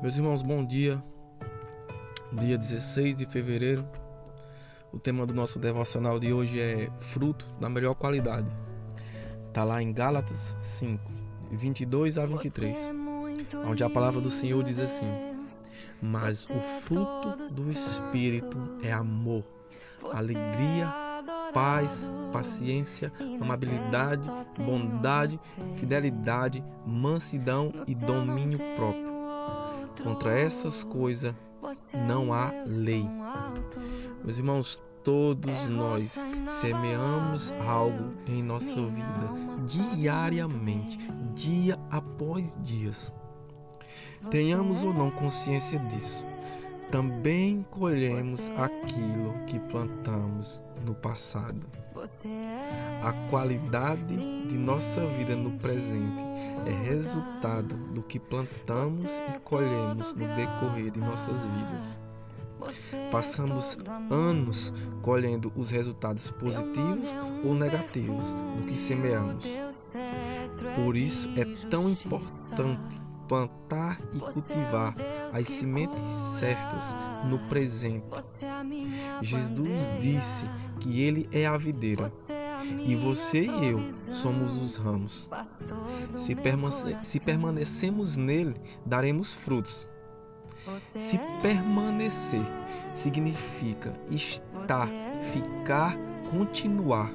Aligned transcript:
Meus 0.00 0.16
irmãos, 0.16 0.42
bom 0.42 0.64
dia. 0.64 1.02
Dia 2.32 2.56
16 2.56 3.16
de 3.16 3.26
fevereiro. 3.26 3.84
O 4.92 4.98
tema 4.98 5.26
do 5.26 5.34
nosso 5.34 5.58
devocional 5.58 6.20
de 6.20 6.32
hoje 6.32 6.60
é 6.60 6.88
fruto 7.00 7.44
da 7.60 7.68
melhor 7.68 7.96
qualidade. 7.96 8.46
Está 9.48 9.64
lá 9.64 9.82
em 9.82 9.92
Gálatas 9.92 10.56
5, 10.60 11.02
22 11.50 12.16
a 12.16 12.24
23, 12.26 12.92
onde 13.66 13.82
a 13.82 13.90
palavra 13.90 14.20
do 14.20 14.30
Senhor 14.30 14.62
diz 14.62 14.78
assim: 14.78 15.08
Mas 16.00 16.48
o 16.48 16.60
fruto 16.60 17.36
do 17.56 17.72
Espírito 17.72 18.56
é 18.84 18.92
amor, 18.92 19.42
alegria, 20.12 20.94
paz, 21.52 22.08
paciência, 22.32 23.12
amabilidade, 23.40 24.30
bondade, 24.64 25.36
fidelidade, 25.74 26.62
mansidão 26.86 27.72
e 27.88 27.96
domínio 27.96 28.60
próprio 28.76 29.17
Contra 30.02 30.38
essas 30.38 30.84
coisas 30.84 31.34
não 32.06 32.32
há 32.32 32.52
lei. 32.66 33.08
Meus 34.24 34.38
irmãos, 34.38 34.82
todos 35.02 35.68
nós 35.68 36.24
semeamos 36.48 37.52
algo 37.66 38.14
em 38.26 38.42
nossa 38.42 38.80
vida 38.86 39.56
diariamente, 39.96 40.98
dia 41.34 41.78
após 41.90 42.58
dia. 42.62 42.90
Tenhamos 44.30 44.84
ou 44.84 44.92
não 44.92 45.10
consciência 45.10 45.78
disso, 45.78 46.24
também 46.90 47.66
colhemos 47.70 48.50
aquilo 48.50 49.34
que 49.46 49.58
plantamos 49.58 50.62
no 50.86 50.94
passado. 50.94 51.66
A 53.02 53.12
qualidade 53.28 54.16
de 54.46 54.56
nossa 54.56 55.04
vida 55.06 55.34
no 55.34 55.50
presente 55.58 56.22
é 56.66 56.88
resultado 56.88 57.74
do 57.92 58.02
que 58.02 58.18
plantamos 58.18 59.20
e 59.34 59.40
colhemos 59.40 60.14
no 60.14 60.26
decorrer 60.34 60.92
de 60.92 61.00
nossas 61.00 61.44
vidas. 61.44 62.00
Passamos 63.10 63.78
anos 64.10 64.72
colhendo 65.02 65.52
os 65.56 65.70
resultados 65.70 66.30
positivos 66.30 67.16
ou 67.44 67.54
negativos 67.54 68.34
do 68.56 68.64
que 68.64 68.76
semeamos. 68.76 69.44
Por 70.76 70.96
isso 70.96 71.28
é 71.36 71.44
tão 71.68 71.88
importante 71.88 73.00
plantar 73.28 74.00
e 74.12 74.18
cultivar 74.18 74.94
as 75.32 75.48
sementes 75.48 76.10
certas 76.38 76.94
no 77.28 77.38
presente. 77.48 78.04
Jesus 79.22 79.88
disse 80.00 80.46
que 80.80 81.02
Ele 81.02 81.28
é 81.32 81.46
a 81.46 81.56
videira 81.56 82.06
e 82.84 82.94
você 82.94 83.42
e 83.42 83.66
eu 83.66 83.90
somos 83.90 84.56
os 84.56 84.76
ramos. 84.76 85.28
Se, 86.16 86.36
se 87.02 87.20
permanecemos 87.20 88.16
nele, 88.16 88.54
daremos 88.84 89.34
frutos. 89.34 89.88
Se 90.78 91.18
permanecer 91.40 92.44
significa 92.92 93.94
estar, 94.10 94.88
ficar, 95.32 95.96
continuar. 96.30 97.10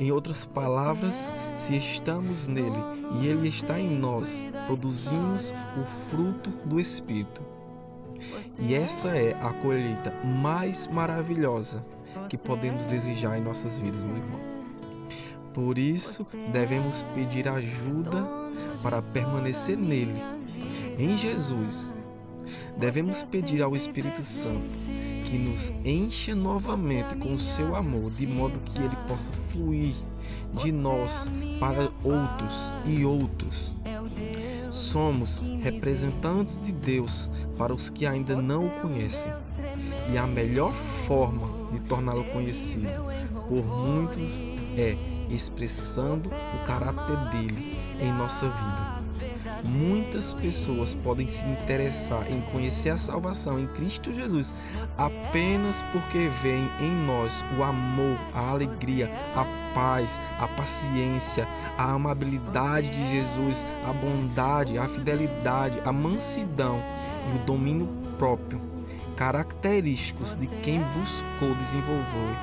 Em 0.00 0.10
outras 0.10 0.46
palavras, 0.46 1.30
se 1.54 1.76
estamos 1.76 2.46
nele 2.46 2.78
e 3.20 3.28
ele 3.28 3.48
está 3.48 3.78
em 3.78 3.98
nós, 3.98 4.42
produzimos 4.64 5.52
o 5.78 5.84
fruto 5.84 6.48
do 6.64 6.80
Espírito. 6.80 7.42
E 8.58 8.74
essa 8.74 9.08
é 9.08 9.34
a 9.34 9.52
colheita 9.52 10.10
mais 10.24 10.86
maravilhosa 10.86 11.84
que 12.30 12.38
podemos 12.38 12.86
desejar 12.86 13.38
em 13.38 13.42
nossas 13.42 13.78
vidas, 13.78 14.02
meu 14.02 14.16
irmão. 14.16 14.40
Por 15.52 15.76
isso, 15.76 16.34
devemos 16.50 17.02
pedir 17.14 17.46
ajuda 17.46 18.26
para 18.82 19.02
permanecer 19.02 19.76
nele, 19.76 20.22
em 20.98 21.14
Jesus. 21.14 21.90
Devemos 22.78 23.22
pedir 23.24 23.62
ao 23.62 23.76
Espírito 23.76 24.22
Santo 24.22 24.76
que 25.24 25.38
nos 25.38 25.70
encha 25.84 26.34
novamente 26.34 27.14
com 27.16 27.34
o 27.34 27.38
seu 27.38 27.76
amor, 27.76 28.10
de 28.12 28.26
modo 28.26 28.58
que 28.60 28.82
ele 28.82 28.96
possa 29.06 29.32
fluir 29.50 29.94
de 30.62 30.72
nós 30.72 31.30
para 31.58 31.90
outros 32.02 32.72
e 32.84 33.04
outros. 33.04 33.74
Somos 34.70 35.42
representantes 35.62 36.58
de 36.58 36.72
Deus 36.72 37.30
para 37.56 37.74
os 37.74 37.90
que 37.90 38.06
ainda 38.06 38.36
não 38.36 38.66
o 38.66 38.70
conhecem. 38.80 39.32
E 40.12 40.18
a 40.18 40.26
melhor 40.26 40.72
forma 41.06 41.48
de 41.72 41.80
torná-lo 41.80 42.24
conhecido 42.24 42.88
por 43.48 43.64
muitos 43.64 44.22
é 44.76 44.96
expressando 45.28 46.28
o 46.28 46.66
caráter 46.66 47.16
dele 47.30 47.78
em 48.00 48.12
nossa 48.12 48.46
vida. 48.46 48.99
Muitas 49.64 50.34
pessoas 50.34 50.94
podem 50.94 51.26
se 51.26 51.44
interessar 51.44 52.30
em 52.30 52.40
conhecer 52.52 52.90
a 52.90 52.96
salvação 52.96 53.58
em 53.58 53.66
Cristo 53.68 54.12
Jesus 54.12 54.52
apenas 54.96 55.82
porque 55.92 56.28
veem 56.42 56.68
em 56.80 56.90
nós 57.06 57.44
o 57.58 57.62
amor, 57.62 58.18
a 58.34 58.50
alegria, 58.50 59.10
a 59.34 59.44
paz, 59.74 60.18
a 60.38 60.48
paciência, 60.48 61.46
a 61.78 61.92
amabilidade 61.92 62.90
de 62.90 63.10
Jesus, 63.10 63.64
a 63.86 63.92
bondade, 63.92 64.78
a 64.78 64.88
fidelidade, 64.88 65.80
a 65.84 65.92
mansidão 65.92 66.82
e 67.30 67.36
o 67.36 67.44
domínio 67.44 67.88
próprio, 68.18 68.60
característicos 69.16 70.38
de 70.38 70.46
quem 70.62 70.80
buscou 70.94 71.54
desenvolver 71.54 72.36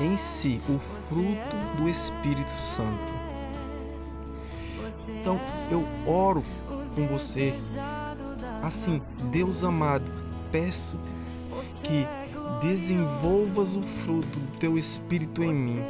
em 0.00 0.16
si 0.16 0.60
o 0.68 0.78
fruto 0.78 1.56
do 1.76 1.88
Espírito 1.88 2.50
Santo. 2.50 3.29
Então 5.18 5.40
eu 5.70 5.86
oro 6.06 6.42
com 6.94 7.06
você. 7.06 7.54
Assim, 8.62 9.00
Deus 9.30 9.64
amado, 9.64 10.04
peço 10.52 10.98
que 11.82 12.06
desenvolvas 12.60 13.74
o 13.74 13.82
fruto 13.82 14.38
do 14.38 14.58
teu 14.58 14.76
Espírito 14.76 15.42
em 15.42 15.54
mim. 15.54 15.80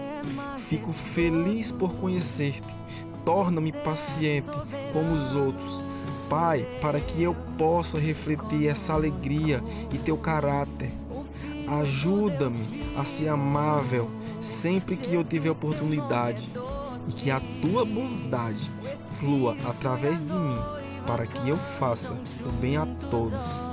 Fico 0.58 0.92
feliz 0.92 1.72
por 1.72 1.92
conhecer-te. 1.94 2.76
Torna-me 3.24 3.72
paciente 3.72 4.48
como 4.92 5.12
os 5.12 5.34
outros. 5.34 5.84
Pai, 6.28 6.64
para 6.80 7.00
que 7.00 7.22
eu 7.22 7.34
possa 7.58 7.98
refletir 7.98 8.68
essa 8.68 8.92
alegria 8.92 9.62
e 9.92 9.98
teu 9.98 10.16
caráter. 10.16 10.92
Ajuda-me 11.66 12.94
a 12.96 13.04
ser 13.04 13.28
amável 13.28 14.08
sempre 14.40 14.96
que 14.96 15.14
eu 15.14 15.24
tiver 15.24 15.50
oportunidade 15.50 16.48
e 17.08 17.12
que 17.12 17.30
a 17.30 17.40
tua 17.60 17.84
bondade 17.84 18.70
flua 19.20 19.54
através 19.68 20.24
de 20.24 20.34
mim, 20.34 20.58
para 21.06 21.26
que 21.26 21.48
eu 21.48 21.56
faça 21.78 22.14
o 22.14 22.52
bem 22.52 22.78
a 22.78 22.86
todos. 23.10 23.69